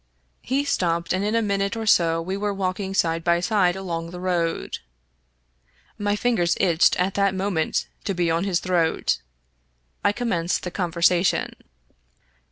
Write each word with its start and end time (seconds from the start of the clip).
He 0.41 0.63
stopped, 0.65 1.13
and 1.13 1.23
in 1.23 1.35
a 1.35 1.43
minute 1.43 1.75
or 1.77 1.85
so 1.85 2.23
we 2.23 2.35
were 2.35 2.55
walking 2.55 2.95
side 2.95 3.23
by 3.23 3.39
side 3.39 3.75
along 3.75 4.09
the 4.09 4.19
road 4.19 4.79
My 5.95 6.15
fingers 6.15 6.57
itched 6.59 6.99
at 6.99 7.13
that 7.13 7.35
moment 7.35 7.87
to 8.05 8.15
be 8.15 8.31
on 8.31 8.43
his 8.43 8.59
throat. 8.61 9.21
I 10.03 10.11
commenced 10.11 10.63
the 10.63 10.71
conversation. 10.71 11.53